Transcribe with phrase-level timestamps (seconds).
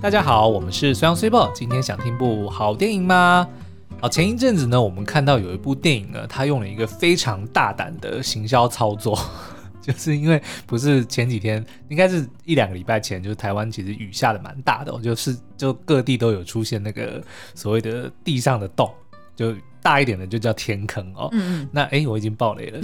[0.00, 1.50] 大家好，我们是虽阳虽报。
[1.52, 3.48] 今天想听部好电影吗？
[4.00, 9.18] 好，前一阵子呢，我们看到有一部电影呢，它用了一个非常大胆的行销操作，
[9.82, 17.20] 就是因为不是前几天，应该是一两个礼拜前，就是台湾其实雨下的蛮大的，就是就各地都有出现那个
[17.56, 18.88] 所谓的地上的洞，
[19.34, 19.52] 就。
[19.82, 22.80] 大一点的就叫天坑哦，嗯嗯，那哎、欸，我已经爆雷了。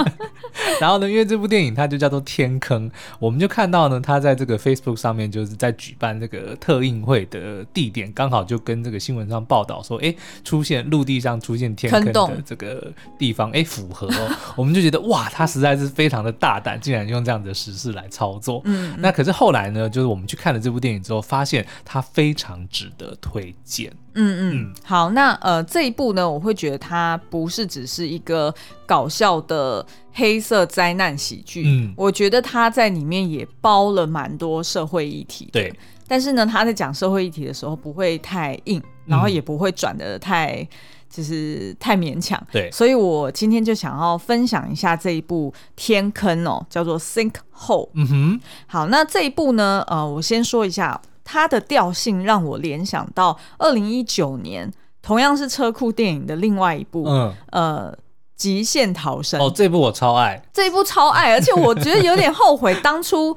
[0.80, 14.36] 然后呢，因为这部电影它就叫做天坑，我们就看到呢，它在这个 Facebook 上面就是在举办这个特映会的地点，刚好就跟这个新闻上报道说，哎、欸，出现陆地上出现天坑的这个地方，哎、欸，符合哦。
[14.56, 18.62] 我们就觉得哇，它实在是非常的大胆，竟然用这样的实事来操作。
[18.64, 23.92] 嗯，那可是后来呢，就是我们去看了这部电影之后，发现它非常值得推荐。
[24.14, 28.52] 嗯嗯，好，那呃这一部呢，我会觉得它不是只是一个
[28.86, 35.72] 搞笑的黑色灾难喜剧，嗯，我觉得它在里面也包了蛮多社会议题，对。
[36.08, 40.66] 但是呢，他在讲社会议题的时候不会太硬，然后也不会转的太
[41.08, 42.68] 就是太勉强，对。
[42.72, 47.90] 所以我今天就想要分享一下这一部天坑哦，叫做 Sinkhole。
[47.94, 51.00] 嗯哼，好，那这一部呢，呃，我先说一下。
[51.30, 54.68] 它的调性让我联想到二零一九年
[55.00, 57.96] 同样是车库电影的另外一部，嗯，呃，
[58.36, 59.40] 极限逃生。
[59.40, 63.36] 哦，这部我超爱，这一部超爱，而且我觉得有点后悔当初。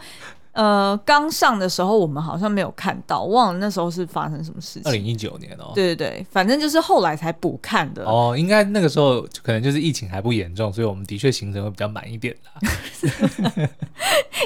[0.53, 4.83] 呃，刚上的时候我们好像没有看到，忘了那时候是发生什么事情。
[4.85, 8.03] 二零一九年哦，对对对，反正就是后来才补看的。
[8.05, 13.69] 哦，应该那个时候可能就是疫情还不严重，所以我们的确行程会比较满一点啦。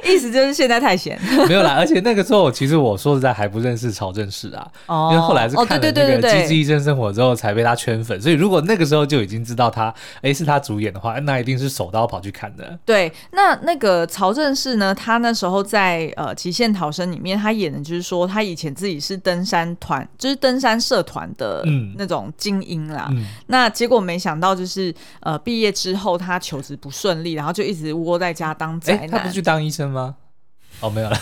[0.05, 1.19] 意思就是现在太闲。
[1.49, 12.79] 没有啦，而且那个时候其实我说实在还不认识曹正奭啊，哦，因为后来是看了那个《机智医生生活》之后才被他圈粉，所以如果那个时候就已经知道他哎是他主演的话，那一定是手刀跑去看的。
[12.85, 15.96] 对，那那个曹正奭呢，他那时候在。
[15.97, 21.63] 在呃极限逃生里面，他演的就是说，他以前自己是登山团，就是登山社团的
[21.95, 23.07] 那种精英啦。
[23.11, 29.01] 嗯、那结果没想到，就是呃毕业之后，他求职不顺利，然后就一直窝在家当宅男。
[29.01, 30.15] 欸、他不是去当医生吗？
[30.79, 31.19] 哦，没有了。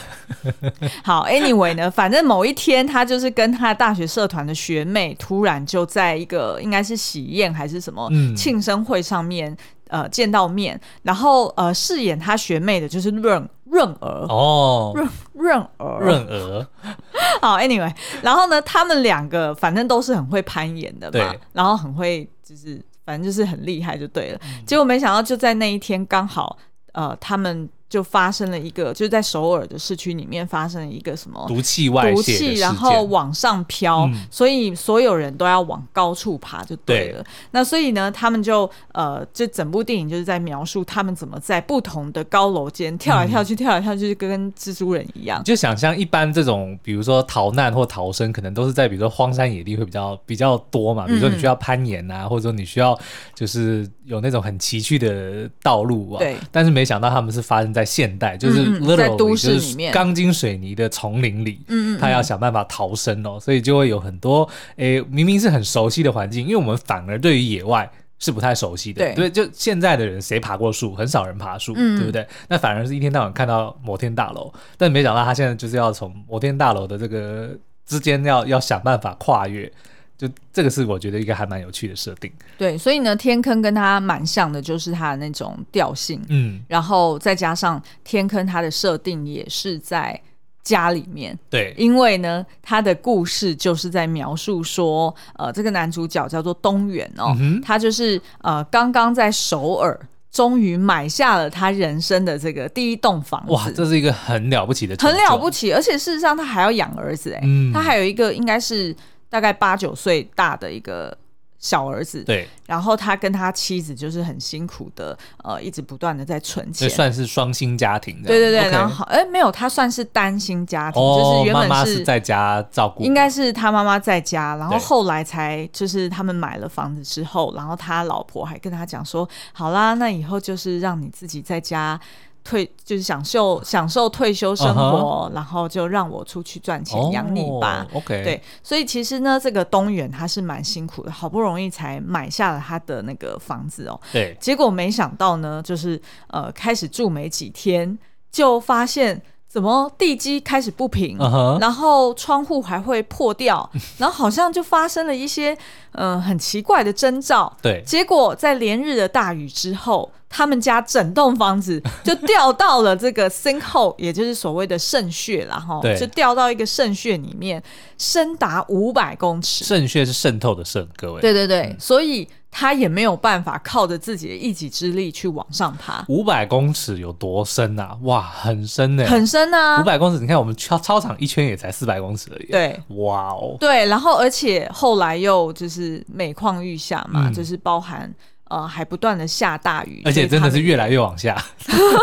[1.04, 9.56] 好，Anyway 呢，反正某一天，他就是跟他大学社团的学妹，突然就在一个应该是喜宴还是什么庆生会上面。
[9.88, 16.68] 呃，见到面，然后呃，饰演他学妹的就是润润儿哦，润润儿润儿。
[17.42, 24.40] 好，Anyway，然后呢，他们两个反正都是很会攀岩的嘛，然后很会就是反正就是很厉害就对了。
[24.44, 26.58] 嗯、结果没想到就在那一天刚好
[26.94, 27.70] 呃，他们。
[27.88, 37.22] 就发生了一个，就是在首尔的市区里面发生了一个什么毒气外泄，毒气然后往上飘，嗯、所以所有人都要往高处爬，就对了。
[37.22, 45.44] 对，那所以呢，他们就呃，这整部电影就是在描述他们怎么在不同的高楼间跳来跳去，嗯、跳来跳去，跟蜘蛛人一样。
[45.44, 51.06] 就想象一般这种，比如说逃难或逃生，可能都是在比如说荒山野地会比较比较多嘛。
[51.06, 52.98] 比如说你需要攀岩啊，嗯、或者说你需要
[53.36, 56.20] 就是有那种很崎岖的道路啊。
[56.20, 56.36] 对。
[56.52, 72.26] 但是没想到他们是发生在现代就是 literally, 在都市里面，钢筋水泥的丛林里，嗯，他要想办法逃生哦，所以就会有很多，诶、欸，明明是很熟悉的环境，因为我们反而对于野外是不太熟悉的，对，对，就现在的人谁爬过树，很少人爬树，嗯、对不对？
[72.48, 77.50] 那反而是一天到晚看到摩天大楼，但没想到他现在就是要从摩天大楼的这个
[77.86, 79.70] 之间要要想办法跨越。
[80.18, 90.18] 就这个是我觉得一个还蛮有趣的设定，对，所以呢，天坑跟它蛮像的，就是它的那种调性，嗯，然后再加上天坑它的设定也是在
[90.64, 100.00] 家里面，对，因为呢，他的故事就是在描述说，呃，这个男主角叫做东元哦，嗯、他就是呃刚刚在首尔
[100.32, 108.96] 终于买下了他人生的这个第一栋房子，哇，这是一个很了不起的，很了不起，而且事实上他还要养儿子哎，嗯、他还有一个应该是。
[109.36, 111.14] 大概八九岁大的一个
[111.60, 132.00] 小儿子，对，然后他跟他妻子就是很辛苦的，呃，一直不断的在存钱，算是双薪家庭，对对对.然后哎，没有，他算是单薪家庭，哦、就是原本是，妈妈是在家照顾，应该是他妈妈在家，然后后来才就是他们买了房子之后，然后他老婆还跟他讲说，好啦，那以后就是让你自己在家。
[132.46, 135.34] 退就是享受享受退休生活，uh huh.
[135.34, 137.86] 然后就让我出去赚钱养你吧。
[137.92, 144.00] Oh, OK，对，所以其实呢，这个东元他是蛮辛苦的，好不容易才买下了他的那个房子哦。
[144.14, 147.98] 对，结果没想到呢，就是呃开始住没几天，
[148.32, 151.60] 就发现怎么地基开始不平，uh huh.
[151.60, 155.58] 然后窗户还会破掉，然后好像就发生了一些
[155.94, 157.52] 呃很奇怪的征兆。
[157.64, 160.12] 对，结果在连日的大雨之后。
[160.36, 167.64] 他们家整栋房子就掉到了这个 sinkhole，也就是所谓的渗穴了哈，就掉到一个渗穴里面，
[167.98, 169.64] 深达五百公尺。
[169.64, 171.22] 渗穴是渗透的渗，各位。
[171.22, 176.04] 对对对，嗯、所以他也没有办法靠着自己的一己之力去往上爬。
[176.10, 177.98] 五百公尺有多深啊？
[178.02, 179.80] 哇，很深呢，很深啊！
[179.82, 182.48] 五百公尺，你看我们操操场一圈也才四百公尺而已。
[182.48, 183.56] 对，哇哦。
[183.58, 188.14] 对，然后而且后来又就是每况愈下嘛，嗯、就是包含。
[188.56, 191.36] 呃，还不断的下大雨，而且真的是越来越往下。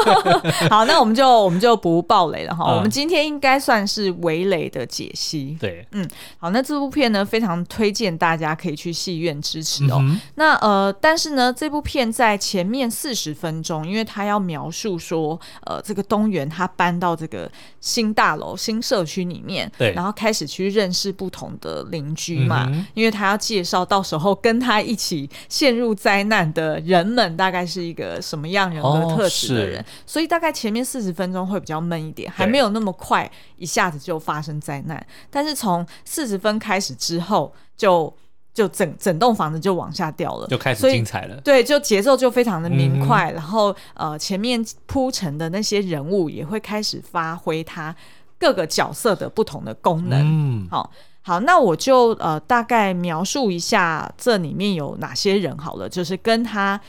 [0.69, 2.65] 好，那我们就我们就不爆雷了哈。
[2.69, 5.57] 嗯、我们今天应该算是围雷的解析。
[5.59, 6.07] 对，嗯，
[6.39, 9.97] 好，那这部片呢，非常推荐大家可以去戏院支持哦。
[10.01, 17.51] 嗯、那呃，但是呢，这部片在前面四十分钟，因为他要描述说，呃，这个东元他搬到这个
[17.81, 26.42] 新大楼、新社区里面，对，然后开始去认识不同的邻居嘛，嗯、因为他要介绍到时候跟他一起陷入灾难。
[26.55, 29.81] 的人们大概是一个什么样人格特质的人？
[29.81, 35.07] 哦、所以大概前面四十分钟会比较闷一点，还没有那么快一下子就发生灾难。
[35.31, 38.13] 但是从四十分开始之后就，
[38.55, 41.41] 就就整整栋房子就往下掉了，就开始精彩了。
[41.43, 47.95] 对，就节奏就非常的明快，嗯、然后呃，前面铺陈的那些人物也会开始发挥他
[48.39, 50.21] 各个角色的不同的功能。
[50.23, 50.91] 嗯，好。
[51.25, 56.81] 好，那我就呃大概描述一下这里面有哪些人好了，就是跟他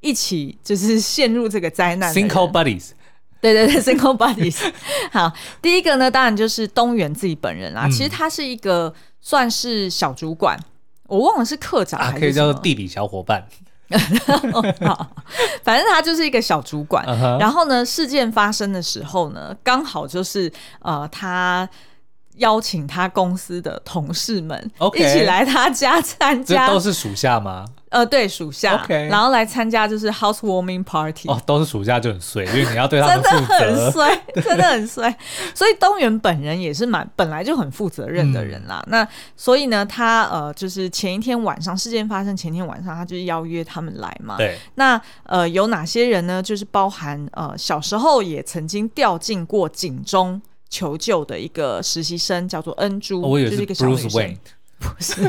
[0.00, 2.20] 一起就是陷入这个灾难的。
[2.20, 2.90] Sinkhole buddies，
[3.40, 4.70] 对对对，Sinkhole buddies。
[5.10, 5.32] 好，
[5.62, 7.86] 第一个呢，当然就是东元自己本人啦。
[7.86, 8.92] 嗯、其实他是一个
[9.22, 10.58] 算是小主管，
[11.06, 13.46] 我忘了是课长还是、啊、可以叫做地理小伙伴。
[14.84, 15.12] 好，
[15.64, 17.06] 反正他就是一个小主管。
[17.06, 17.40] Uh huh.
[17.40, 21.66] 然后呢，事件发生的时候呢，刚好就是呃他。
[22.38, 27.64] 邀请他公司的同事们一起来他家参加，这都是属下吗？
[27.90, 28.84] 呃，对，属下。
[28.86, 31.26] 然后来参加就是 housewarming party。
[31.26, 33.08] 哦，都是属下就很衰，因为你要对他。
[33.08, 35.16] 真的很衰， 真的很衰。
[35.54, 38.82] 所以东元本人也是蛮本来就很负责任的人啦。
[38.88, 39.08] 嗯、那
[39.38, 44.36] 所以呢，他呃，就是前一天晚上事件发生前天晚上，他就邀约他们来嘛。
[44.36, 44.58] 对。
[44.74, 46.42] 那呃，有哪些人呢？
[46.42, 50.42] 就是包含呃，小时候也曾经掉进过井中。
[50.70, 54.10] 求救的一个实习生叫做恩珠，我以为是就是一个小女生。
[54.10, 54.36] Wayne
[54.80, 55.28] 不是，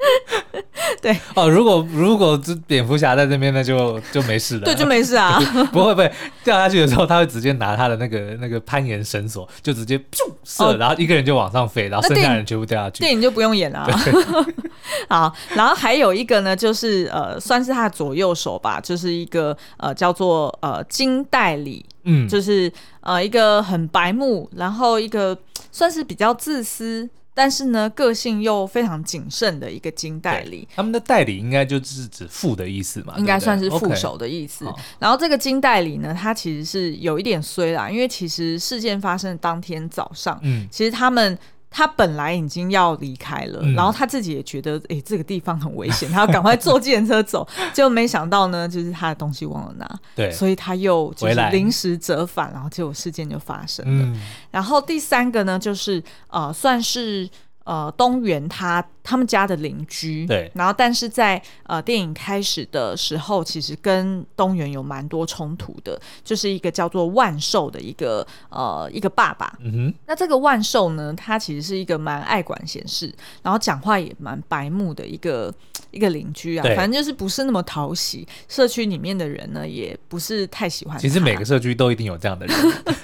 [1.02, 1.14] 对。
[1.34, 5.38] 哦，如果如果这蝙蝠侠在这边，那就就没事了，对，就没事啊，
[5.70, 6.10] 不会不会
[6.42, 13.80] 掉下去的时候，他会直接拿他的那个那个攀岩绳索，就直接咻射，哦、然后一个人就往上飞，然后剩下人全部掉下去，电影就不用演了。
[13.80, 14.00] 啊。
[15.10, 21.84] 好，然后还有一个呢，就是呃，算是他的左右手吧，就是一个呃叫做呃金代理。
[22.04, 25.36] 嗯，就是呃一个很白目，然后一个
[25.70, 30.66] 算是比较自私，但是呢个性又非常谨慎的一个金代理。
[30.74, 34.64] 他们的代理应该就是指副的意思嘛，应该算是副手的意思。
[34.64, 34.78] Okay.
[34.98, 41.38] 然后这个金代理呢，他其实是有一点衰啦，因为其实事件发生的当天早上，嗯，其实他们。
[41.72, 47.46] 他本来已经要离开了，嗯、然后他自己也觉得，哎、欸，这个地方很危险， 他要赶快坐计程车走。
[47.72, 54.04] 结果没想到呢，就是他的东西忘了拿，对，所以他又就是临时折返，然后结果事件就发生了。
[54.04, 54.20] 嗯、
[54.50, 57.28] 然后第三个呢，就是呃，算是。
[57.64, 75.52] 呃，东元他他们家的邻居，对，然后但是在呃电影开始的时候，其实跟东元有蛮多冲突的，就是一个叫做万寿的一个呃一个爸爸，嗯哼，那这个万寿呢，他其实是一个蛮爱管闲事，然后讲话也蛮白目的一个
[75.90, 80.98] 一个邻居啊，反正就是不是那么讨喜，社区里面的人呢也不是太喜欢。
[80.98, 82.56] 其实每个社区都一定有这样的人。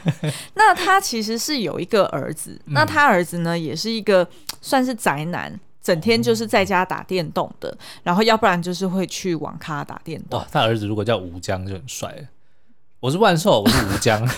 [0.54, 4.26] 那他其实是有一个儿子，嗯、那他儿子呢也是一个。
[4.60, 10.38] 算是宅男，整天就是在家打电动的，嗯、然后要不然就是会去网咖打电动。
[10.38, 12.14] 哇，他儿子如果叫吴江就很帅。
[13.00, 14.28] 我是万寿，我是吴江。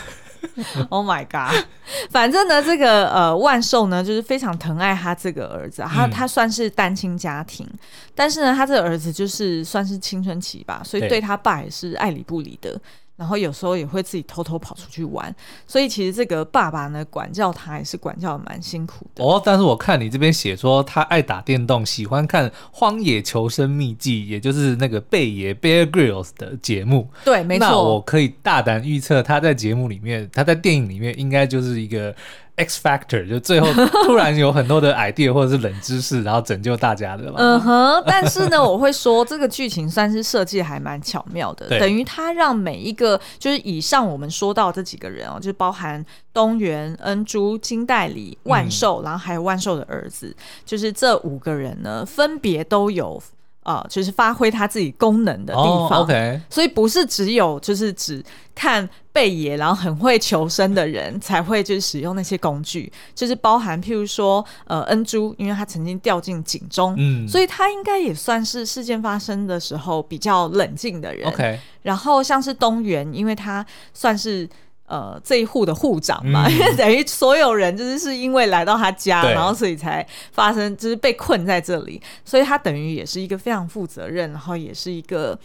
[0.88, 1.66] Oh my god！
[2.08, 7.78] 反正呢，这个呃万寿呢，就是非常疼爱他这个儿子，他他算是单亲家庭，嗯、
[8.14, 12.80] 但是呢，他这个儿子就是算是青春期吧，所以对他爸也是爱理不理的。
[13.20, 15.32] 然后有时候也会自己偷偷跑出去玩，
[15.66, 19.22] 所以其实这个爸爸呢，管教他也是管教的蛮辛苦的。
[19.22, 27.10] 哦，但是我看你这边写说他爱打电动，喜欢看《荒野求生秘籍》，也就是那个贝爷 Bear Grylls 的节目。
[27.22, 27.66] 对，没错。
[27.66, 32.16] 那我可以大胆预测，他在节目里面，他在电影里面应该就是一个。
[32.60, 33.66] X Factor 就最后
[34.04, 37.34] 突然有很多的 idea 或者是冷知识，然后拯救大家的嘛。
[37.38, 50.34] 嗯哼，但是呢，我会说这个剧情算是设计还蛮巧妙的，等于他让每一个就是以上我们说到这几个人哦，就包含东元、恩珠、金代理、万寿，嗯、然后还有万寿的儿子，
[50.66, 53.22] 就是这五个人呢，分别都有。
[53.70, 55.98] 呃，就是发挥他自己功能的地方。
[55.98, 58.24] Oh, OK，所以不是只有就是只
[58.54, 71.28] 看贝爷，然后很会求生的人才会就是使用那些工具，就是包含譬如说呃恩珠，因为他曾经掉进井中，嗯，所以他应该也算是事件发生的时候比较冷静的人。
[71.28, 74.48] OK，然后像是东原，因为他算是。
[74.90, 85.38] 呃，这一户的户长嘛，嗯、因 为等于所有人就是是因为来到他家，然后所以才发生，就是被困在这里，所以他等于也是一个非常负责任，然后也是一个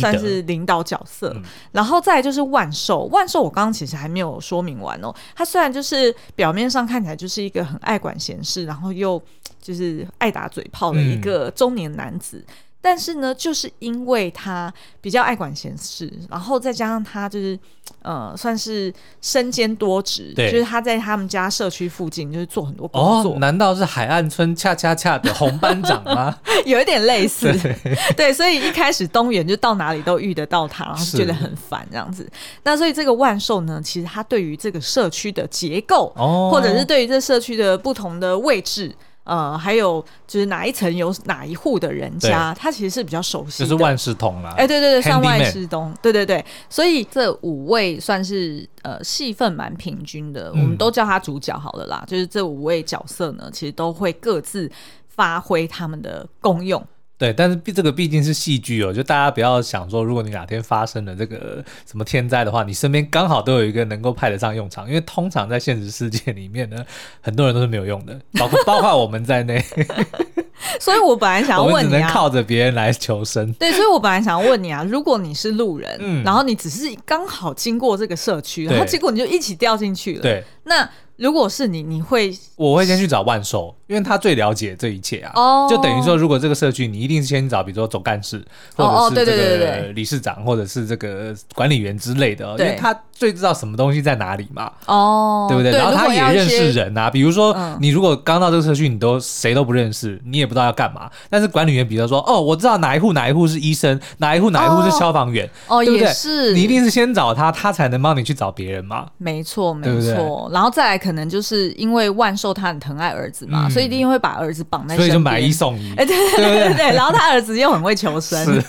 [0.00, 1.32] 算是领导角色。
[1.36, 5.14] 嗯、然后再就是万寿，万寿我刚刚其实还没有说明完哦。
[5.36, 9.22] 他虽然就是表面上看起来就是一个很爱管闲事，然后又
[9.62, 12.38] 就是爱打嘴炮的一个中年男子。
[12.38, 17.58] 嗯但是呢，就是因为他比较爱管闲事，然后再加上他就是
[18.02, 23.34] 呃，算是身兼多职，对就是他在他们家社区附近就是做很多工作。
[23.34, 26.38] 哦，难道是海岸村恰恰恰的红班长吗？
[26.64, 27.76] 有一点类似，对，
[28.16, 32.30] 对，所以一开始东元就到哪里都遇得到他，然后觉得很烦这样子。
[32.62, 38.94] 那所以这个万寿呢，其实他对于这个社区的结构，哦，或者是对于这社区的不同的位置。
[39.28, 44.54] 呃，还有就是哪一层有哪一户的人家，他其实是比较熟悉的，就是万事通啦。
[44.56, 46.42] 哎，对对对，上万事通，对对对。
[46.70, 52.02] 所以这五位算是呃戏份蛮平均的，嗯、我们都叫他主角好了啦。
[52.06, 54.70] 就是这五位角色呢，其实都会各自
[55.08, 56.82] 发挥他们的功用。
[57.18, 66.76] 对，但是这个毕竟是戏剧哦，就大家不要想说，如果你哪天发生了这个什么天灾的话，你身边刚好都有一个能够派得上用场，因为通常在现实世界里面呢，
[67.20, 69.60] 很多人都是没有用的，包括包括我们在内。
[70.78, 73.52] 所以我本来想要问你、啊，只能靠着别人来求生。
[73.54, 80.88] 对，所以我本来想要问你啊，如果你是路人，嗯，然后你只是刚好经过这个社区，然后结果你就一起掉进去了，对，那。
[81.18, 82.32] 如果是你，你会？
[82.54, 85.32] 我会先去找万寿，因为他最了解这一切啊。
[85.34, 85.66] 哦。
[85.68, 88.40] 就等于说，如果这个社区，你一定是先找，比如说总干事，
[88.76, 94.70] 或者是这个理事长，或者是这个管理员之类的，因为他最知道什么东西在哪里嘛。
[94.86, 95.46] 哦。
[95.48, 95.72] 对不对？
[95.72, 101.10] 然后他也认识人啊，比如说你如果刚到这个社区，你都谁都不认识，你也不知道要干嘛。
[101.30, 106.12] 但是管理员，比如说，哦，我知道哪一户哪一户是医生，哪一户哪一户是消防员，哦，对不对？
[106.12, 106.52] 是。
[106.52, 109.06] 你一定是先找他，他才能帮你去找别人嘛。
[109.16, 110.50] 没错，没错。
[110.52, 110.98] 然后再来。
[110.98, 115.94] 可能就是因为万寿他很疼爱儿子嘛，嗯、所以一定会把儿子绑在身边，所以就买一送一。
[115.94, 118.44] 哎，对对对对对，然后他儿子又很会求生。
[118.44, 118.62] 是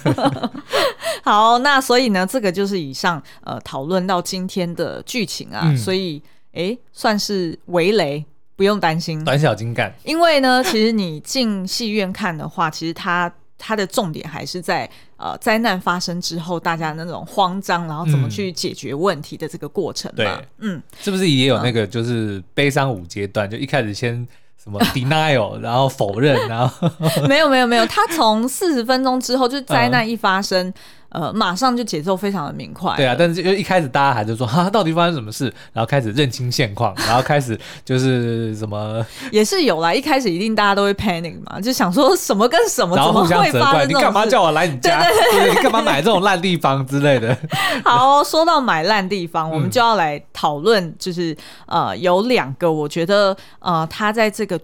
[1.24, 6.22] 好，那所以呢，这个就是以上呃讨论到今天的剧情啊，嗯、所以
[6.54, 8.24] 哎，算是围雷，
[8.56, 9.94] 不用担心，短小精干。
[10.04, 13.32] 因为呢，其实你进戏院看的话，其实他。
[13.62, 20.16] 它的重点还是在呃灾难发生之后，大家那种慌张，然后怎么去解决问题的这个过程嘛。
[20.16, 23.50] 对，嗯，是不是也有那个就是悲伤五阶段？
[23.50, 24.26] 嗯、就一开始先
[24.62, 26.90] 什么 denial， 然后否认，然后
[27.28, 30.74] 没有没有没有，他从四十分钟之后，就灾难一发生。
[31.12, 32.96] 嗯呃，马上就节奏非常的明快。
[32.96, 35.46] 对啊，但是就一开始大家还是说， 哈，到底发生什么事？
[35.74, 39.94] 然后开始认清现况， 然后开始就是什么， 也是有啦。
[39.94, 45.02] 一开始一定大家都会 panic 嘛，就想说什么跟什么，然后互相责怪，你干嘛叫我来你家？
[45.04, 47.36] 对对对，你干嘛买这种烂地方之类的？
[47.84, 51.34] 好，说到买烂地方，我们就要来讨论，就是、
[51.66, 54.60] 嗯、呃，有两个，我觉得呃，他在这个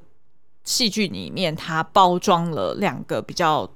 [0.63, 3.67] 戏剧里面，他包装了两个比较。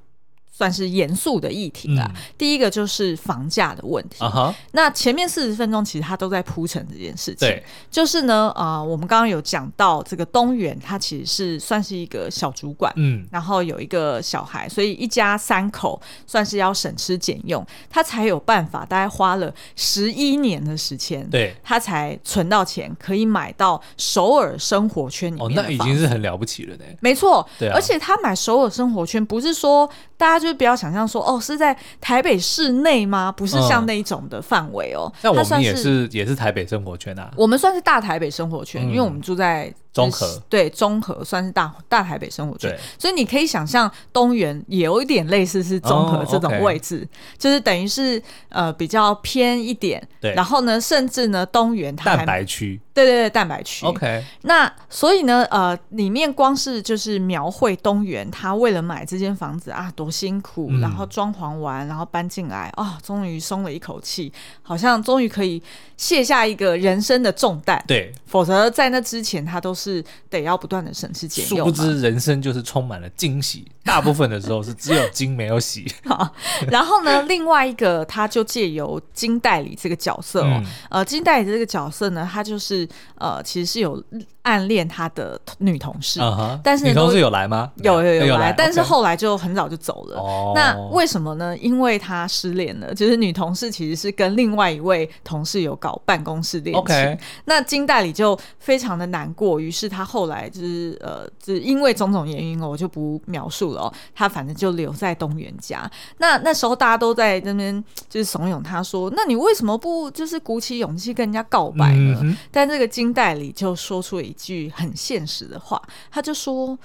[0.59, 2.05] 算是严肃的议题啦。
[2.13, 4.17] 嗯、第一个就是房价的问题。
[4.19, 7.47] Uh huh、那前面四十分钟其实他都在铺陈这件事情。
[7.47, 25.33] 对就是呢，呃，我们刚刚有讲到这个东元，他其实是算是一个小主管，嗯，然后有一个小孩，所以一家三口算是要省吃俭用，他才有办法，大概花了十一年的时间，对，他才存到钱，可以买到首尔生活圈。
[25.39, 26.83] 哦，那已经是很了不起了呢。
[26.99, 29.89] 没错，对啊，而且他买首尔生活圈不是说
[30.19, 30.49] 大家就。
[30.49, 33.31] 是不要想象说哦，是在台北市内吗？
[33.31, 35.05] 不是像那一种的范围哦。
[35.21, 37.29] 那、嗯、我们也是也是台北生活圈啊。
[37.35, 39.71] 我们算是大台北生活圈，嗯、因为我们住在。
[39.91, 64.31] 中和对，综合算是大大台北生活圈，所以你可以想象东园也有一点类似是综合这种位置，就是等于是呃比较偏一点，对，然后呢，甚至呢东园它蛋白区，对对对，蛋白区，OK，那所以呢呃里面光是就是描绘东园他为了买这间房子啊多辛苦，嗯、然后装潢完然后搬进来啊，终于松了一口气，
[64.62, 65.62] 好像终于可以
[65.98, 70.03] 卸下一个人生的重担，对，否则在那之前他都是。
[70.29, 71.59] 得要不断的省吃俭用。
[71.59, 75.86] 殊不知人生就是充满了惊喜，大部分的时候是只有金没有洗。
[76.05, 76.31] 好，
[76.69, 84.01] 然后呢，另外一个他就借由金代理这个角色哦，嗯、呃，金代理这个角色呢，他就是呃，其实是有
[84.43, 86.19] 暗恋他的女同事，
[86.63, 87.72] 但是女同事有来吗？
[87.77, 90.17] 有有有来，但是后来就很早就走了。
[90.19, 91.58] 哦、那为什么呢？
[91.58, 97.17] 因为他失恋了，就是女同事其实是跟另外一位同事有搞办公室恋情。
[97.46, 103.93] 那金代理就非常的难过，于是他后来就是呃，就是因为种种原因哦，我就不描述了哦。
[104.13, 105.89] 他反正就留在东元家。
[106.17, 115.81] 那那时候大家都在那边就是怂恿他说：“那你为什么不就是鼓起勇气跟人家告白呢？”嗯、但这个金代理就说出了一句很现实的话，
[116.12, 116.77] 他就说。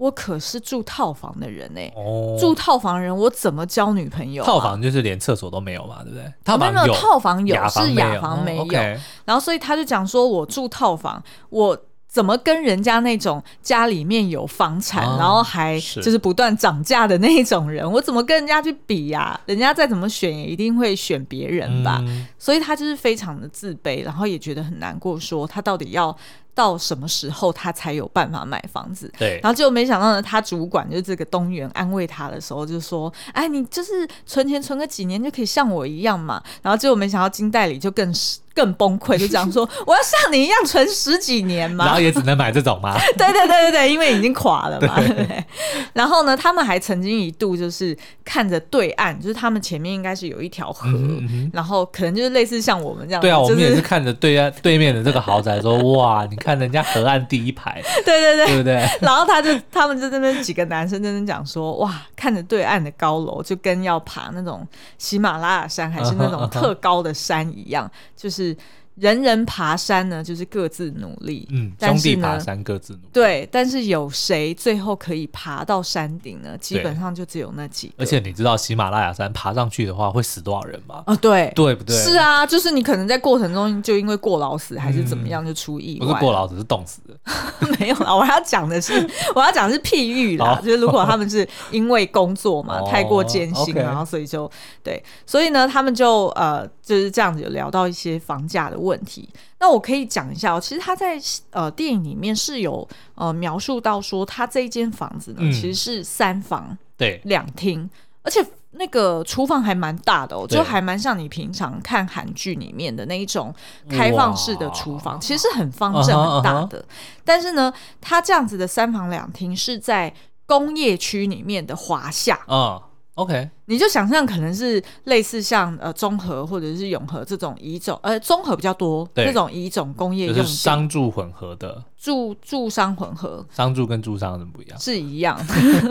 [0.00, 4.46] 我可是住套房的人哎，哦、住套房人我怎么交女朋友、啊？
[4.46, 6.32] 套房就是连厕所都没有嘛，对不对？
[6.42, 8.62] 套房有，没有套房有，房是雅房没有。
[8.62, 11.78] 哦 okay、然后所以他就讲说，我住套房，我
[12.10, 19.40] 怎么跟人家那种家里面有房产，哦、然后还就是不断涨价的那种人，我怎么跟人家去比呀、啊？
[19.46, 22.02] 人家再怎么选，也一定会选别人吧。
[22.06, 26.16] 嗯、所以他就是非常的自卑，然后也觉得很难过，说他到底要。
[26.54, 29.12] 到什么时候他才有办法买房子？
[29.18, 38.12] 对，然后结果没想到呢，他主管就是这个东元安慰他的时候就说：“哎，你就是存钱存个几年就可以像我一样嘛。”然后结果没想到金代理就更。
[38.52, 42.98] 更崩溃，就讲说我要像你一样存十几年嘛， 然后也只能买这种嘛？
[43.16, 44.96] 对对对对对，因为已经垮了嘛。
[44.98, 45.44] 对
[45.94, 53.22] 然后呢，他们还曾经一度就是看着对岸，就是他们前面应该是有一条河，嗯嗯，然后可能就是类似像我们这样。
[53.22, 58.74] 对啊，就是、我们也是看着对岸对面的这个豪宅说，说哇，你看人家 河岸第一排， 对对对，对不对？
[59.00, 64.66] 然后他就他们就那边几个男生在那讲说，哇，看着对岸的高楼，就跟要爬那种
[64.98, 68.56] 喜马拉雅山还是那种特高的山一样，就是。
[69.00, 71.48] 人人爬山呢，就是各自努力。
[71.50, 73.08] 嗯，兄弟爬山各自努力。
[73.12, 76.56] 对，但是有谁最后可以爬到山顶呢？
[76.58, 77.94] 基本上就只有那几个。
[77.96, 80.96] 而且你知道喜马拉雅山爬上去的话会死多少人吗？
[81.06, 81.96] 啊、哦，对，对不对？
[81.96, 86.06] 是啊，就是你可能在过程中就因为过劳死还是怎么样就出意外。
[86.06, 87.16] 不是过劳死，是冻死的。
[87.80, 88.92] 没有啦，我要讲的是，
[89.34, 94.50] 我要讲的是譬喻啦，好就是如果他们是因为工作嘛， 太过艰辛，哦 okay、然后所以就
[94.82, 98.89] 对，所以呢，他们就呃就是这样子有聊到一些房价的问题。
[98.90, 99.28] 问题，
[99.60, 100.60] 那我可以讲一下哦。
[100.60, 101.18] 其实他在
[101.50, 107.88] 呃电影里面是有呃描述到说，他这一间房子呢，嗯、其实是三房对两厅，
[108.22, 113.54] 而且那个厨房还蛮大的哦，对就还蛮像你平常看韩剧里面的那一种
[113.88, 116.78] 开放式的厨房，其实是很方正很大的。
[116.78, 117.22] Uh huh, uh huh.
[117.24, 120.12] 但是呢，他这样子的三房两厅是在
[120.46, 122.76] 工业区里面的华夏啊。
[122.76, 122.89] Uh.
[123.14, 131.84] OK，你就想象可能是类似像呃中和或者是永和这种乙种，呃中和比较多这种乙种工业用地，就是商住混合的。
[131.98, 134.78] 住住商混合，商住跟住商怎么不一样？
[134.80, 135.38] 是一样，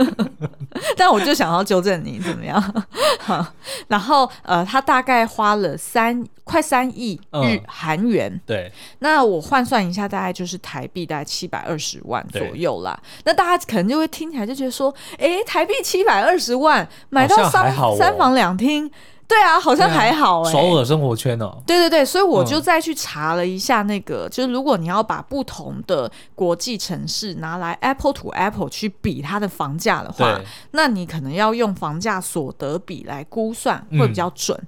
[0.97, 2.61] 但我就想要纠正你怎么样？
[3.19, 3.45] 好，
[3.87, 12.99] 然后呃，他大概花了三快三亿日韩元，嗯，对，那我换算一下，大概就是台币大概七百二十万左右啦。
[13.23, 18.89] 那大家可能就会听起来就觉得说，哎，台币七百二十万买到三，哦，三房两厅。
[19.29, 20.51] 对啊，好像还好哎、欸。
[20.51, 21.55] 首尔生活圈哦。
[21.65, 34.57] 对对对，所以我就再去查了一下那个，嗯、就是如果你要把不同的国际城市拿来 Apple to Apple 去比它的房价的话，那你可能要用房价所得比来估算会比较准。
[34.57, 34.67] 嗯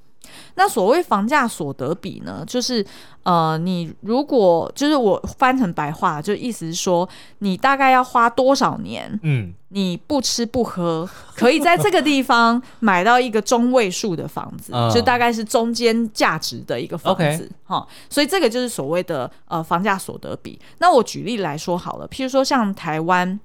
[0.56, 2.86] 那所谓房价所得比呢，就是
[3.24, 7.08] 呃，你如果就是我翻成白话，就意思是说，
[7.40, 20.60] 你大概要花多少年，嗯，你不吃不喝，可以在这个地方买到一个中位数的房子，就大概是中间价值的一个房子，哈所以这个就是所谓的呃房价所得比。
[20.80, 23.40] 那我举例来说好了，譬如说像台湾。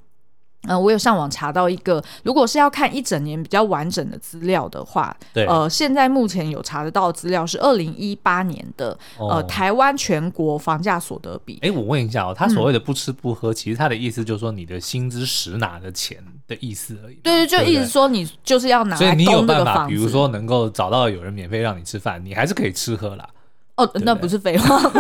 [0.66, 11.58] 嗯、呃，我有上网查到一个，如果是要看一整年比较完整的资料的话，对，呃，现在目前有查得到的资料是二零一八年的，哦、呃，台湾全国房价所得比。
[11.62, 17.16] 哎，我问一下哦，他所谓的不吃不喝，嗯、其实他的意思就是说你的薪资实拿的钱的意思而已。
[17.22, 19.86] 对对，就意思说你就是要拿所以你有办法。
[19.86, 23.28] 比如说能够找到有人免费让你吃饭，你还是可以吃喝啦。
[23.76, 24.90] 哦，那不是废话吗？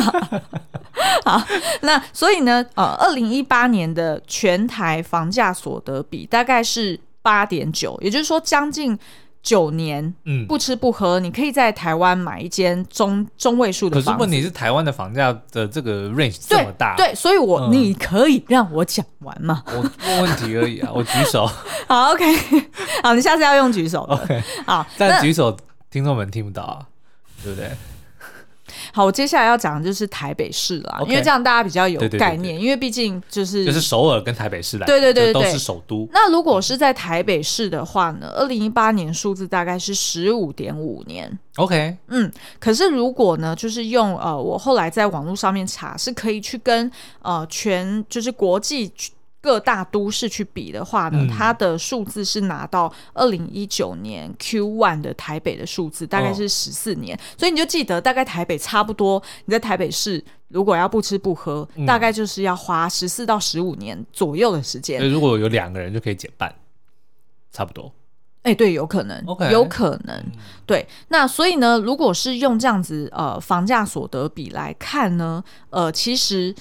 [1.24, 1.42] 好，
[1.82, 8.98] 那所以呢，呃，二零一八年的全台房价所得比大概是八点九，也就是说将近
[9.42, 14.10] 九年，嗯，不吃不喝，你可以在台湾买一间中中位数的房子。
[14.10, 19.62] 可是问题是，台湾的房价的这个 range 这么大，对，对，所以我、嗯、你可以让我讲完吗？
[19.66, 21.46] 我问问题而已啊，我举手。
[21.86, 22.24] 好，OK，
[23.04, 24.00] 好，你下次要用举手。
[24.02, 25.56] OK，好，但举手
[25.90, 26.82] 听众们听不到啊，
[27.44, 27.70] 对不对？
[28.92, 36.08] 好，我接下来要讲的就是台北市啦，okay, 因为这样大家比较有概念，对对对对，因为毕竟就是就是首尔跟台北市来，对对对，对，对都是首都。
[36.12, 41.38] 那如果是在台北市的话呢，二零一八年数字大概是十五点五年。
[41.56, 46.90] OK，嗯，可是如果呢，就是用呃，我后来在网络上面查，是可以去跟
[47.22, 48.92] 呃全就是国际。
[49.46, 65.08] 各大都市去比的话呢，嗯、它的数字是拿到二零一九年 Q one 的台北的数字，大概是十四年，哦，所以你就记得大概台北差不多，你在台北市如果要不吃不喝，嗯、大概就是要花十四到十五年左右的时间。
[65.08, 66.52] 如果有两个人就可以减半，
[67.52, 67.92] 差不多。
[68.42, 70.32] 哎，对，有可能有可能，嗯，
[70.66, 70.84] 对。
[71.06, 76.52] 那所以呢，如果是用这样子呃房价所得比来看呢，呃，其实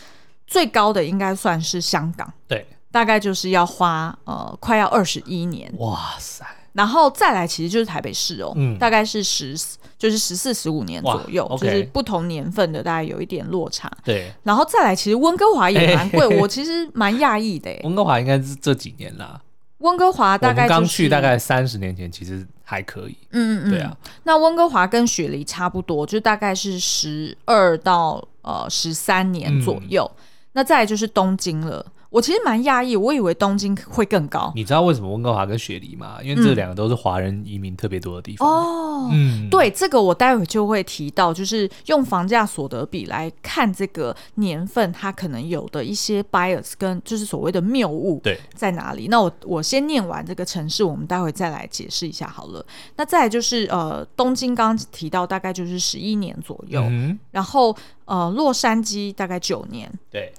[0.46, 2.64] 最高的应该算是香港，对。
[2.96, 6.46] 大概就是要花呃快要二十一年，哇塞！
[6.72, 9.54] 然后再来其实就是台北市哦，嗯，大概是十
[9.98, 13.92] 就是十四十五年左右，就是不同年份的大概有一点落差。
[14.02, 17.70] 对，然后再来其实温哥华也蛮贵，欸， 我其实蛮讶异的。
[17.84, 19.42] 温哥华应该是这几年啦，
[19.80, 23.18] 温哥华大概刚，就是，去大概三十年前，其实还可以。
[23.32, 23.94] 嗯嗯嗯，对啊。
[24.24, 30.24] 那温哥华跟雪梨差不多，就大概是十二到呃十三年左右，嗯。
[30.54, 31.86] 那再来就是东京了。
[32.16, 34.50] 我其实蛮讶异，我以为东京会更高。
[34.56, 36.18] 你知道为什么温哥华跟雪梨吗？
[36.24, 38.48] 因为这两个都是华人移民特别多的地方。
[38.50, 49.10] 哦，嗯，对，这个我待会就会提到，就是用房价所得比来看这个年份，它可能有的一些 bias 跟就是所谓的谬误对在哪里？
[49.10, 52.66] 那我我先念完这个城市，我们待会再来解释一下好了。
[52.96, 57.76] 那再来就是呃，东京刚刚提到大概就是十一年左右，嗯，然后
[58.06, 60.32] 呃，洛杉矶大概九年，对，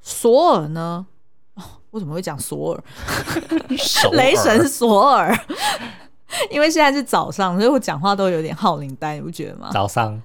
[0.00, 1.04] 索尔呢？
[1.94, 2.84] 为什么会讲索尔？
[4.12, 5.32] 雷神索尔，
[6.50, 9.70] 因为现在是早上，所以我讲话都有点号铃带，你不觉得吗？
[9.72, 10.20] 早上，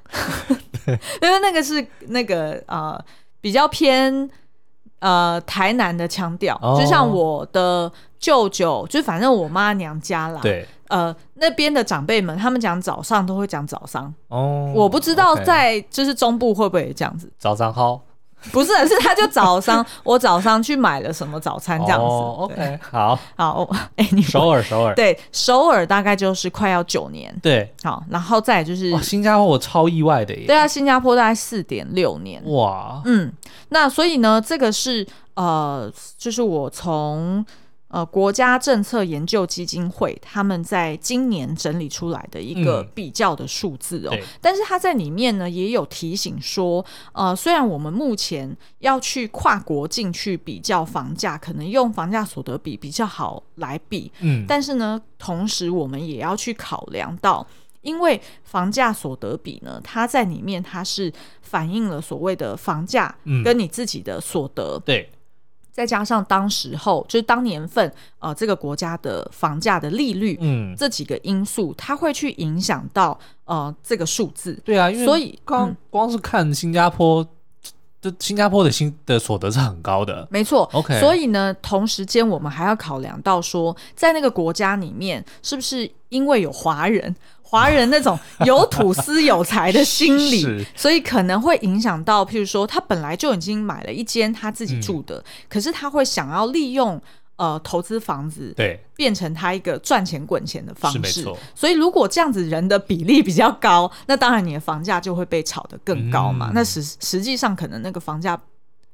[1.22, 3.00] 因为那个是那个呃
[3.40, 4.28] 比较偏
[4.98, 14.12] 呃台南的腔调，哦，就像我的舅舅，就反正我妈娘家啦，对，呃那边的长辈们，他们讲早上都会讲早上。
[14.30, 18.02] 哦，我不知道在就是中部会不会这样子，早上好。
[18.52, 22.06] 不是，是他就早上，我早上去买了什么早餐这样子。
[22.06, 27.36] 哦，OK，好，好，哎，你首尔，首尔，对，首尔大概就是快要九年。
[27.42, 30.46] 对，好，然后再就是新加坡，我超意外的耶。
[30.48, 32.42] 对啊，新加坡大概四点六年。
[32.46, 33.32] 哇，嗯，
[33.70, 37.46] 那所以呢，这个是呃，就是我从。
[37.90, 57.46] 呃，国家政策研究基金会他们在今年整理出来的一个比较的数字哦，嗯、但是他在里面呢也有提醒说，呃，虽然我们目前要去跨国境去比较房价，可能用房价所得比比较好来比，嗯，但是呢，同时我们也要去考量到，
[57.82, 65.10] 因为房价所得比呢，它在里面它是反映了所谓的房价跟你自己的所得，嗯、对。
[65.80, 67.90] 再加上当时候就是当年份，
[68.20, 74.62] 呃，这个国家的房价的利率，嗯，这几个因素，它会去影响到呃这个数字。
[74.66, 77.26] 对啊，因为所以光光是看新加坡，
[78.02, 80.70] 这新加坡的新的所得是很高的，没错。
[80.74, 87.16] OK，所以呢，同时间我们还要考量到说，在那个国家里面，是不是因为有华人？
[87.42, 97.02] 华人那种有土司有财的心理， 所以可能会影响到，譬如说他本来就已经买了一间他自己住的，嗯、可是他会想要利用
[97.40, 101.26] 呃投资房子，对，变成他一个赚钱滚钱的方式。
[101.56, 106.50] 所以如果这样子人的比例比较高，那当然你的房价就会被炒得更高嘛。
[106.50, 108.40] 嗯、那实实际上可能那个房价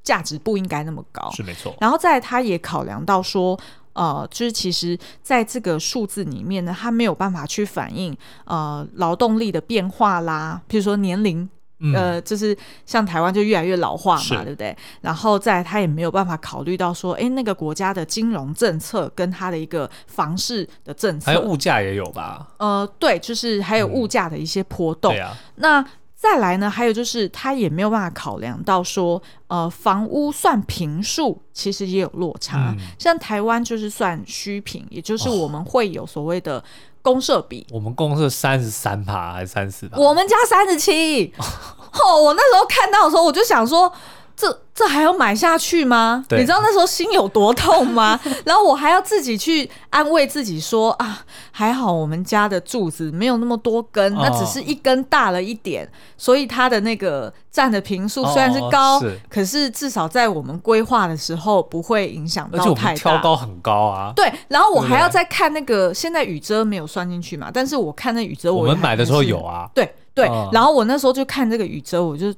[0.02, 1.76] 价值不应该那么高，是没错。
[1.82, 3.60] 然后再他也考量到说。
[3.96, 14.76] 呃，就是其实在这个数字里面呢，它没有办法去反映呃劳动力的变化啦，譬如说年龄，嗯、呃，就是像台湾就越来越老化嘛，对不对？
[15.02, 22.48] 然后再来它也没有办法考虑到说，哎，那个国家的金融政策跟他的一个房市的政策，还有物价也有吧？
[22.58, 25.12] 呃，对，就是还有物价的一些波动。
[25.12, 25.86] 嗯、对啊，那。
[26.18, 32.74] 再来呢，还有就是他也没有办法考量到说，呃，房屋算平数其实也有落差。
[32.76, 36.64] 嗯、像台湾就是算虚平，也就是我们会有所谓的
[37.06, 37.66] 公社比。
[37.70, 39.96] 我们公社三十三趴还是三十四趴？
[40.00, 41.32] 我们家三十七。
[41.38, 43.94] 哦，我那时候看到的时候，我就想说。
[44.36, 46.26] 这这还要买下去吗？
[46.32, 48.20] 你知道那时候心有多痛吗？
[48.46, 64.12] 然后我还要自己去安慰自己说啊，还好我们家的柱子没有那么多根，那、哦、只是一根大了一点，所以它的那个占的平数虽然是高，哦、是可是至少在我们规划的时候不会影响到太高很高啊。
[64.16, 67.50] 对，然后我还要再看那个，现在雨遮没有算进去嘛？
[67.54, 69.70] 但是我看那雨遮我，我们买的时候有啊。
[69.74, 69.90] 对。
[70.16, 72.34] 对，哦、然后我那时候就看这个雨遮，我就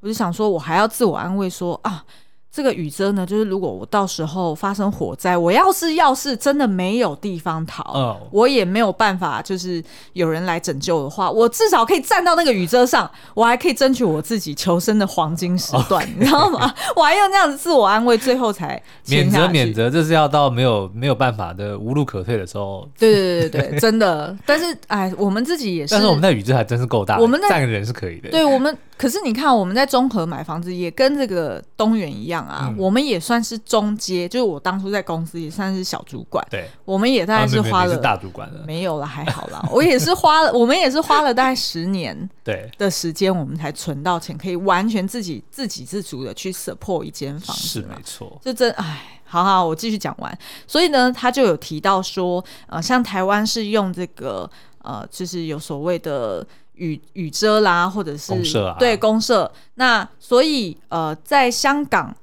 [0.00, 2.04] 我就想说，我还要自我安慰说啊。
[2.52, 8.16] 这个雨遮呢，就是如果我到时候发生火灾，我要是要是真的没有地方逃，oh.
[8.32, 9.80] 我也没有办法，就是
[10.14, 16.74] 有人来拯救的话，我至少可以站到那个雨遮上，我还可以争取我自己求生的黄金时段你知道吗？
[16.96, 22.84] 我还要这样子自我安慰，最后才免责免责，这是要到没有没有办法的无路可退的时候。
[22.98, 24.36] 对对对对对，真的。
[24.44, 28.28] 但是哎，我们自己也是，但是我们那雨遮还真是够大，我们站个人是可以的。
[28.30, 28.76] 对我们。
[29.00, 36.46] 可是你看，我们在中和买房子也跟这个东元一样啊，嗯、我们也算是中阶，就是我当初在公司也算是小主管。
[36.50, 39.66] 对，我们也大概是花了、大主管了，没有了，还好啦。
[39.72, 47.62] 我也是花了， 我们也是花了大概十年对的时间，我们才存到钱，可以完全自己自给自足的去 support 一间房子。
[47.62, 50.38] 是没错，就真哎，好好，我继续讲完。
[50.66, 54.50] 所以呢，他就有提到说，呃，像台湾是用这个
[54.82, 56.46] 呃，就是有所谓的。
[56.80, 62.16] 雨雨遮啦，或者是公设啊，对公社，那所以呃，在香港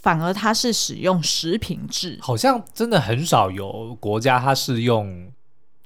[0.00, 5.30] 反而它是使用食品制，好像真的很少有国家它是用。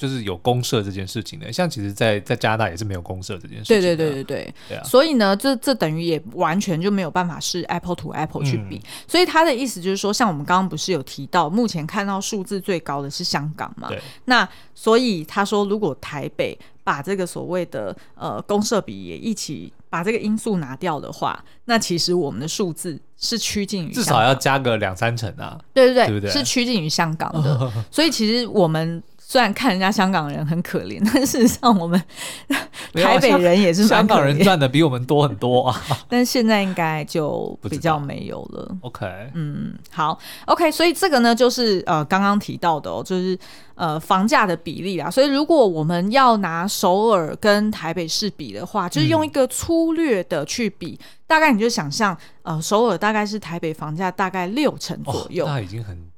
[0.01, 3.67] 就是有公社这件事情的，像其实在，在在加拿大也是没有公社这件事情。
[3.67, 4.83] 对对对对对，对啊。
[4.83, 8.77] 所以呢，这这等于也完全就没有办法是 Apple to Apple 去比。
[8.77, 13.89] 嗯、所以他的意思就是说，像我们刚刚不是有提到，目前看到数字最高的是香港嘛？
[13.89, 14.01] 对。
[14.25, 16.59] 那所以他说，如果台北
[16.91, 25.57] 把这个所谓的呃公社比也一起把这个因素拿掉的话，那其实我们的数字是趋近于至少要加个两三成啊。
[25.73, 26.31] 对对对，对对？
[26.33, 27.73] 是趋近于香港的。
[27.93, 29.01] 所以其实我们。
[29.31, 32.03] 虽然看人家香港人很可怜，但事实上我们
[32.95, 35.81] 台北人也是香港人赚的比我们多很多啊。
[36.11, 38.77] 但现在应该就比较没有了。
[38.81, 43.39] OK，嗯，好，OK，所以这个呢，就是呃刚刚提到的哦，就是
[43.77, 45.09] 呃房价的比例啦。
[45.09, 56.11] 所以如果我们要拿首尔跟台北市比的话，就是用一个粗略的去比，嗯、大概你就想象呃首尔大概是台北房价大概六成左右，那已经很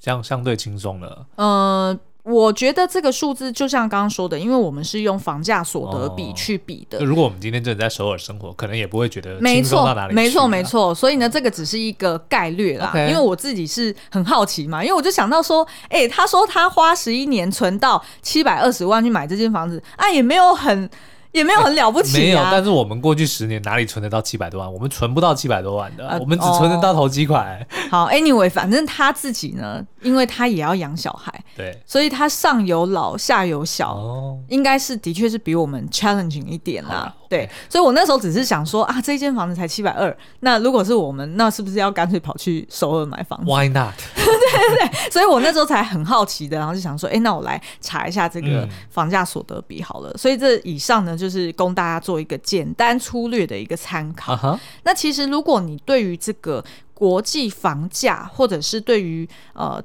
[0.00, 1.26] 相相对轻松了。
[1.36, 1.96] 呃。
[2.26, 6.98] 我觉得这个数字就像刚刚说的，因为我们是用房价所得比去比的。
[6.98, 10.14] 哦、如果我们今天真的在首尔生活，可能也不会觉得轻松到哪里去。
[10.16, 10.92] 没错，没错。
[10.92, 12.92] 所以呢，这个只是一个概率啦。
[13.08, 20.90] 因为我自己是很好奇嘛，因为我就想到说，哎、欸，他说他花十一年存到七百二十万去买这间房子，啊，也没有很。
[21.36, 22.40] 也没有很了不起、啊，没有。
[22.50, 24.72] 但是我们过去十年哪里存得到七百多万？
[24.72, 27.66] 我们存不到七百多万的，呃、我们只存得到头期款、欸。
[27.90, 37.14] 好，Anyway，反正他自己呢，因为他也要养小孩，对，所以他上有老下有小，哦、应该是的确是比我们 challenging 一点啦。
[37.28, 43.94] 对，所以我那时候只是想说啊，这间房子才七百二，那如果是我们，那是不是要干脆跑去首尔买房子？Why not？
[44.14, 50.10] 对对对，所以我那时候才很好奇的，然后就想说，哎，那我来查一下这个房价所得比好了。
[50.10, 54.34] 嗯、所以这以上呢，就是供大家做一个简单粗略的一个参考。
[54.34, 59.82] Uh huh、那其实如果你对于这个国际房价，或者是对于呃，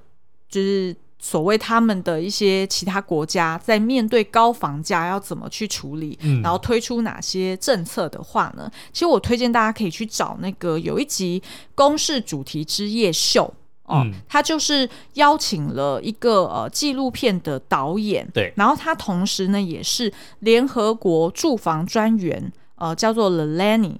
[0.49, 0.95] 就是。
[1.23, 8.67] 所谓他们的一些其他国家在面对高房价要怎么去处理，嗯、然后推出哪些政策的话呢？
[8.91, 11.39] 其实我推荐大家可以去找那个有一集
[11.75, 13.53] 《公式主题之夜秀》
[13.91, 23.97] 哦，嗯、他就是邀请了一个呃纪录片的导演，对，然后他同时呢也是联合国住房专员，呃，叫做 Lelani。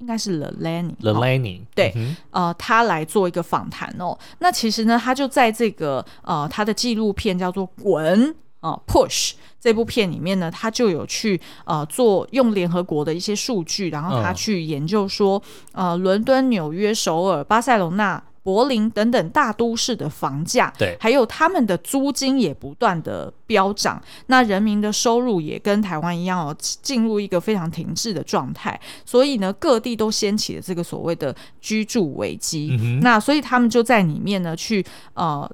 [0.00, 4.18] 应该是 Lelani，Lelani，对，嗯、呃，他来做一个访谈哦。
[4.38, 8.18] 那其实呢，他就在这个呃他的纪录片叫做《滚》
[8.60, 15.42] 啊、呃、，Push 这部片里面呢，他就有去呃做用联合国的一些数据，然后他去研究说，
[15.72, 18.22] 呃，伦敦、纽约、首尔、巴塞隆纳。
[18.42, 32.76] 柏林等等大都市的房价，对，还有他们的租金也不断的飙涨，那人民的收入也跟台湾一样哦，进入一个非常停滞的状态，所以呢，各地都掀起了这个所谓的居住危机。
[32.80, 35.50] 嗯、那所以他们就在里面呢，去呃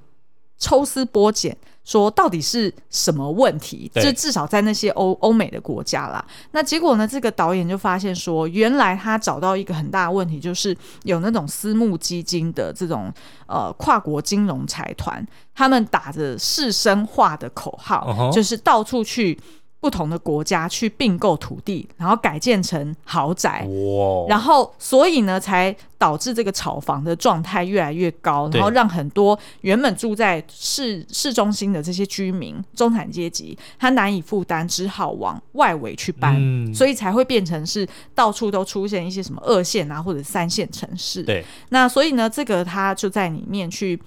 [0.59, 1.57] 抽丝剥茧。
[1.87, 3.91] 说到底是什么问题？
[3.95, 6.23] 对就至少在那些欧欧美的国家啦。
[6.51, 7.07] 那结果呢？
[7.07, 13.11] 这个导演就发现说，原来他找到一个很大的问题，就是有那种私募基金的这种
[13.47, 18.35] 呃跨国金融财团，他们打着士绅化的口号，uh huh.
[18.35, 19.41] 就是到处去。
[19.79, 41.23] 不同的国家去并购土地，然后改建成豪宅，哇然后所以呢，才导致这个炒房的状态越来越高，对然后让很多原本住在市市中心的这些居民、中产阶级，他难以负担，只好往外围去搬，嗯、所以才会变成是到处都出现一些什么二线啊或者三线城市。
[41.23, 44.01] 对，那所以呢，这个他就在里面去。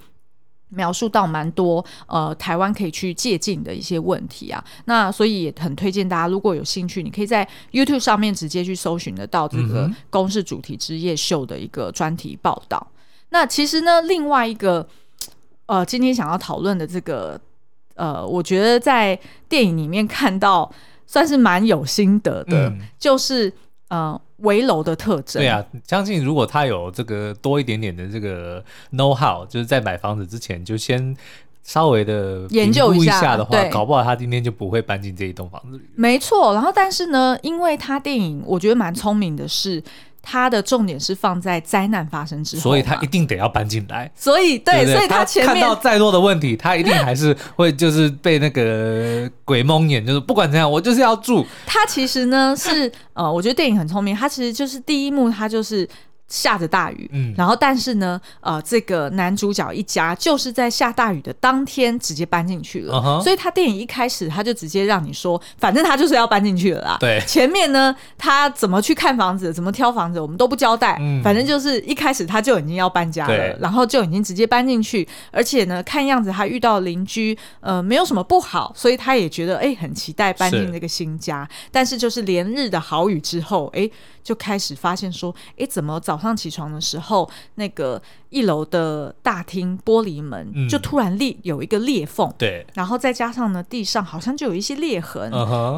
[0.70, 12.84] 描述到蛮多呃台湾可以去借鉴的一些问题啊，那所以也很推荐大家，如果有兴趣，你可以在 YouTube 上面直接去搜寻得到这个公式主题之夜秀的一个专题报道。
[12.90, 12.96] 嗯、
[13.30, 14.88] 那其实呢，另外一个
[15.66, 17.40] 呃今天想要讨论的这个
[17.94, 20.70] 呃，我觉得在电影里面看到
[21.06, 23.52] 算是蛮有心得的，嗯、就是
[23.88, 24.20] 呃。
[24.42, 31.16] 围楼的特征，对啊，相信如果他有这个多一点点的这个 know how，就是在买房子之前就先
[31.62, 35.84] 稍微的研究一下的话，搞不好他今天就不会搬进这一栋房子里。
[35.94, 39.82] 没错，然后但是呢，因为他电影我觉得蛮聪明的是。
[40.22, 44.10] 他的重点是放在灾难发生之后，所以他一定得要搬进来。
[44.14, 51.46] 所以对，对对，所以他前面看到再多的问题，他一定还是会就是被那个鬼蒙眼，就是不管怎样，我就是要住。
[51.66, 55.88] 他其实呢是呃，我觉得电影很聪明，他其实就是第一幕，他就是。
[56.30, 66.96] 下着大雨，嗯，然后但是呢，呃，这个男主角一家就是在下大雨的当天直接搬进去了，uh huh、所以他电影一开始他就直接让你说，反正他就是要搬进去了啦。
[67.00, 83.90] 对，前面呢，他怎么去看房子，怎么挑房子，我们都不交代，嗯，反正就是一开始他就已经要搬家了，然后就已经直接搬进去，而且呢，看样子他遇到邻居，呃，没有什么不好，所以他也觉得哎，很期待搬进这个新家，是但是就是连日的好雨之后，哎。
[84.22, 95.30] 就开始发现说，哎，怎么早上起床的时候，那个一楼的大厅玻璃门就突然裂有一个裂缝，对，然后再加上呢，地上好像就有一些裂痕，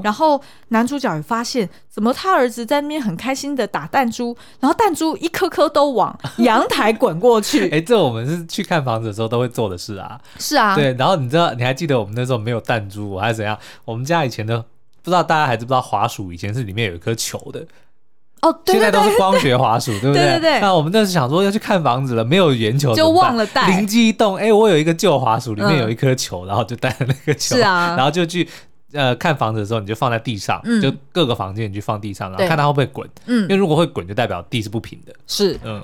[0.03, 13.59] 然后男主角也发现，怎么他儿子在那边很开心的打弹珠，然后弹珠一颗颗都往阳台滚过去， 哎，这我们是去看房子的时候都会做的事啊，是啊，对，然后你知道你还记得我们那时候没有弹珠还是怎样？
[13.85, 14.61] 我们家以前的
[15.03, 17.67] 不知道大家还知不知道滑鼠以前是里面有一颗球的。
[18.43, 20.25] 哦，对对对，现在都是光学滑鼠， 对不对？
[20.25, 20.61] 对对对。
[20.61, 23.69] 那我们那时想说要去看房子了，没有圆球，就忘了带。
[23.69, 27.57] 灵机一动，哎，我有一个旧滑鼠，里面有一颗球，嗯、然后就带了那个球。
[27.57, 27.95] 是啊。
[27.97, 28.49] 然后就去
[28.93, 33.09] 呃看房子的时候，你就放在地上，嗯、就各个房间你去放地上，然后看它会不会滚。
[33.27, 33.43] 嗯。
[33.43, 35.15] 因为如果会滚，就代表地是不平的。
[35.27, 35.59] 是。
[35.65, 35.83] 嗯。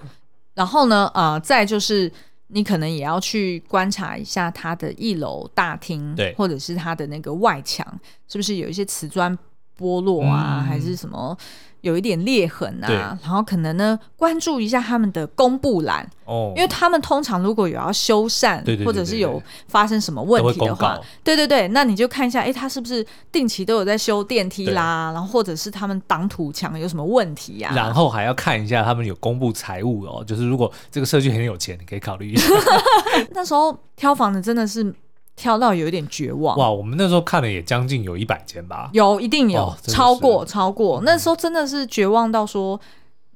[0.55, 2.11] 然后呢，呃，再就是
[2.49, 7.87] 你可能也要去观察一下它的一楼大厅，对，或者是它的那个外墙
[8.27, 9.38] 是不是有一些瓷砖
[9.79, 11.37] 剥落啊，嗯、还是什么？
[11.83, 27.77] 有一点裂痕啊，然后可能呢，关注一下他们的公布栏哦，因为他们通常如果有要修缮，或者是有发生什么问题的话，对对对，那你就看一下，哎，他是不是定期都有在修电梯啦，然后或者是他们挡土墙有什么问题呀、啊？
[27.77, 32.53] 然后还要看一下他们有公布财务哦，就是如果这个社区很有钱，你可以考虑一下。
[33.31, 34.93] 那时候挑房子真的是。
[35.38, 36.68] 挑到有一点绝望哇！
[36.70, 41.01] 我们那时候看了也将近有一百间吧，有一定有、哦、超过超过。
[41.05, 42.79] 那时候真的是绝望到说，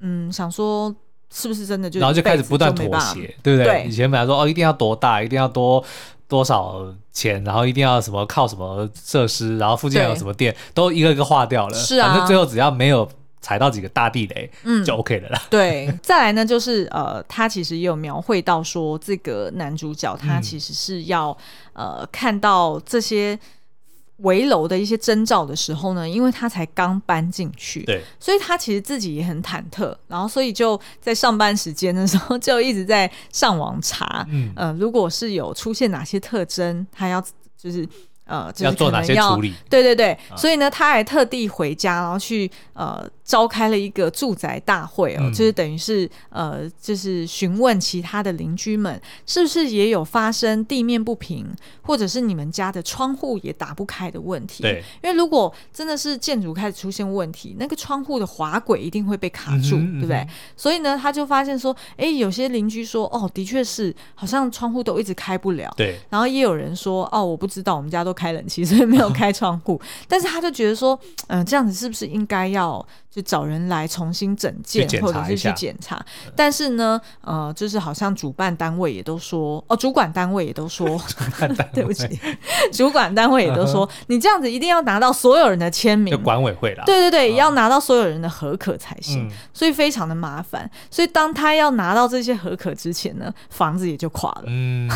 [0.01, 0.95] 嗯，想说
[1.33, 3.65] 是不是真的就，然后就开始不断妥协，对不对？
[3.65, 5.83] 对以前本来说哦，一定要多大，一定要多
[6.27, 11.75] 多少钱，然后一定要什么靠什么设施，然后附近有什么店，都一个一个划掉了。
[11.75, 13.09] 是啊，反正最后只要没有。
[13.43, 15.43] 踩到几个大地雷，嗯，就 OK 了啦。
[15.51, 21.37] 对，再来呢，就是呃，他其实也有描绘到说，这个男主角他其实是要、
[21.73, 23.37] 嗯、呃看到这些
[24.19, 37.21] 围楼的一些征兆的时候呢，因为他才刚搬进去，对，所以他其实自己也很忐忑，然后所以就在上班时间的时候就一直在上网查，嗯、呃，如果是有出现哪些特征，他要
[37.59, 37.87] 就是。
[38.25, 39.53] 呃，就是、要，要做哪些处理？
[39.69, 51.47] 对对对，嗯、所以呢，他还特地回家，然后去呃召开了一个住宅大会哦，嗯、就是等于是呃，就是询问其他的邻居们，是不是也有发生地面不平，
[51.83, 54.63] 或者是你们家的窗户也打不开的问题？
[54.63, 60.17] 对，因为如果真的是建筑开始出现问题，那个窗户的滑轨一定会被卡住，嗯、对不对？
[60.17, 65.71] 嗯、所以呢，他就发现说，哎，有些邻居说，哦，的确是，好像窗户都一直开不了。
[65.77, 68.23] 对，然后也有人说，哦，我不知道，我们家都开。
[68.23, 69.81] 开冷气，所以没有开窗户。
[70.07, 75.97] 但是他就觉得说，嗯、呃，这样子是不是应该要就找人来重新整建，或者是去检查？
[76.27, 80.99] 嗯、但是呢，呃，就是好像主办单位也都说，哦，主管单位也都说，
[81.75, 82.09] 对不起，
[82.73, 86.85] 主管单位也都说，你这样子一定要拿到所有人的签名，就管委会啦。
[86.87, 90.71] 对对对，嗯、要拿到所有人的合可才行，嗯、所以非常的麻烦。
[90.91, 94.45] 所以当他要拿到这些合可之前呢，房子也就垮了。
[94.47, 94.91] 嗯，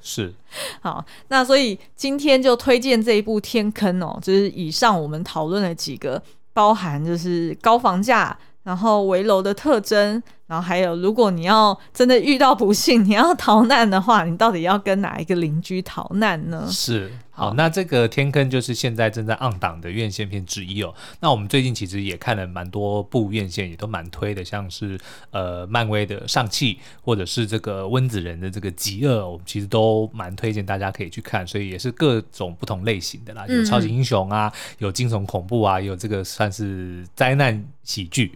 [0.00, 0.34] 是。
[0.82, 6.20] 好，那所以今天就推荐这一部《天坑》哦，就是以上我们讨论了几个，
[6.60, 16.66] 包含就是高房价，然后围楼的特征，然后还有如果你要真的遇到不幸，你要逃难的话，你到底要跟哪一个邻居逃难呢？
[16.70, 17.10] 是。
[17.40, 20.94] 好，那这个天坑就是现在正在 on 档的院线片之一哦。
[21.20, 31.46] 那我们最近其实也看了蛮多部院线，也都蛮推的，像是呃漫威的上汽，或者是这个温子仁的这个极恶，我们其实都蛮推荐大家可以去看。
[31.46, 38.34] 所以也是各种不同类型的啦，有超级英雄啊，有惊悚恐怖啊，有这个算是灾难喜剧。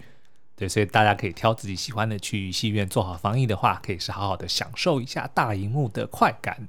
[0.56, 6.68] 对，所以大家可以挑自己喜欢的去戏院，做好防疫的话，可以是好好的享受一下大荧幕的快感。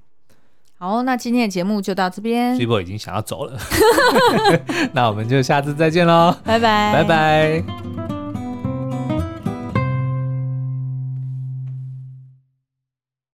[0.77, 2.55] 好，那今天的节目就到这边。
[2.57, 3.57] Cibo 已经想要走了，
[4.93, 8.14] 那我们就下次再见喽，拜拜，拜拜。